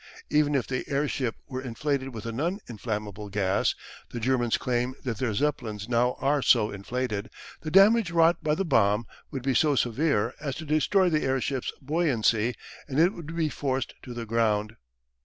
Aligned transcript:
Even 0.31 0.55
if 0.55 0.65
the 0.65 0.83
airship 0.89 1.35
were 1.47 1.61
inflated 1.61 2.11
with 2.11 2.25
a 2.25 2.31
non 2.31 2.59
inflammable 2.67 3.29
gas 3.29 3.75
the 4.09 4.19
Germans 4.19 4.57
claim 4.57 4.95
that 5.03 5.17
their 5.19 5.31
Zeppelins 5.35 5.87
now 5.87 6.15
are 6.19 6.41
so 6.41 6.71
inflated 6.71 7.29
the 7.59 7.69
damage 7.69 8.09
wrought 8.09 8.43
by 8.43 8.55
the 8.55 8.65
bomb 8.65 9.05
would 9.29 9.43
be 9.43 9.53
so 9.53 9.75
severe 9.75 10.33
as 10.41 10.55
to 10.55 10.65
destroy 10.65 11.07
the 11.11 11.21
airship's 11.21 11.71
buoyancy, 11.83 12.55
and 12.87 12.97
it 12.97 13.13
would 13.13 13.35
be 13.35 13.47
forced 13.47 13.93
to 14.01 14.15
the 14.15 14.25
ground. 14.25 14.75